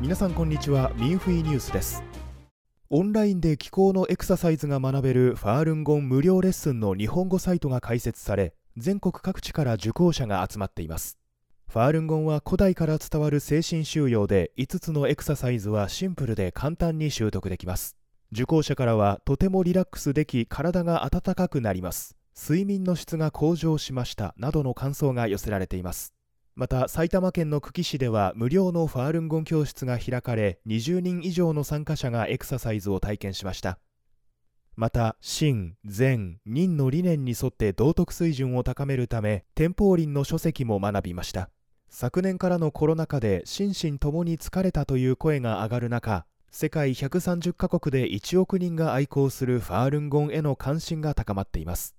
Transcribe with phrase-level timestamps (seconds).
[0.00, 0.90] 皆さんこんにちは。
[0.96, 2.02] ミンフィニュースです。
[2.90, 11.16] オンラインで気候のエクササイズが学べるファールンゴン無料レッスンの日本語サイトが開設され全国各地から受講者が集まっています。
[11.68, 17.96] ファールンゴンは古代から伝わる精神収容で5つのエクササイズはシンプルで簡単に習得できます。
[18.32, 22.16] 受講者からはとてもリラックスでき体が温かくなります。
[22.36, 26.12] 睡眠の質が向上しましたなどの感想が寄せられています。
[26.56, 33.80] また埼玉県の久喜市では無料のファールンゴン教室が開かれ20人以上の参加者がエクササイズを体験しました。
[34.76, 41.50] また真善任の理念に沿って道徳水準を高めるため天保林の書籍も学びました。
[41.88, 51.96] 昨年からのコロナ禍で心身ともに疲れたという声が上がる中世界130カ国で1億人が愛好するファールンゴンへの関心が高まっています。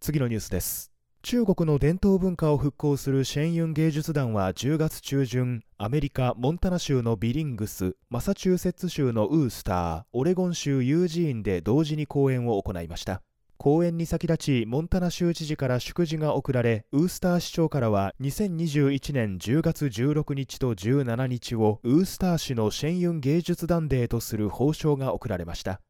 [0.00, 0.97] 次のニュースです。
[1.22, 13.20] 中国の伝統文化を復興するシェンユン芸術団は10月中旬アメリカ・モンタナ州のビリングスマサチューセッツ州のウースターオレゴン州ユージーンで同時に公演を行いました。
[13.58, 25.80] 公演に先立ちモンタナ州知事から祝辞が贈られウースター市長からは2021年10月16日と17日をウースター市のシェンユン芸術団デーとする褒章が贈られました。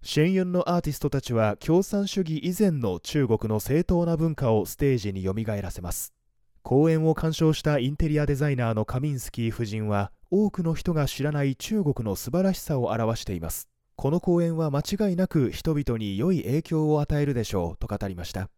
[0.00, 6.14] シェンユンのアーティストたちは共産主義以前の中国の正当な文化をステージによみがえらせます。
[6.62, 13.68] 公演を鑑賞したインテリアデザイナーのカミンスキー夫人は多くの人が知らない中国の素晴らしさを表しています。
[13.96, 18.48] この公演は間違いなく人々に良い影響を与えるでしょうと語りました。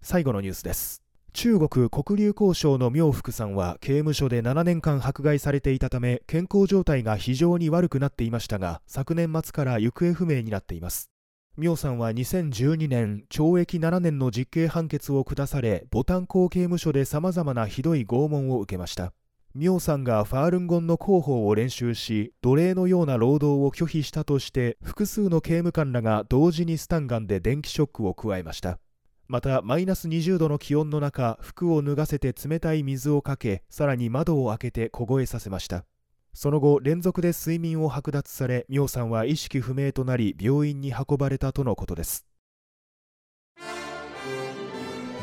[0.00, 1.07] 最後のニュースです。
[1.32, 11.10] 中国黒竜江省の妙福さんは刑務所で7年間迫害されていたため健康状態が非常に悪くなっていましたが昨年末から行方不明になっています。
[11.56, 19.12] 妙さんは2012年懲役7年の実刑判決を下されボタン港刑務所で様々なひどい拷問を受けました。
[19.54, 28.78] 妙さんがファールンゴンの広報を練習し奴隷のような労働を拒否したとして複数の刑務官らが同時にスタンガンで電気ショックを加えました。
[29.28, 35.84] またマイナス20度の気温の中服を脱がせて冷たい水をかけさらに窓を開けて凍えさせました。
[36.32, 42.24] その後連続で睡眠を剥奪され妙さんは意識不明となり病院に運ばれたとのことです。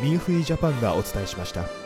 [0.04, 1.85] ミンフイジャパンがお伝えしました。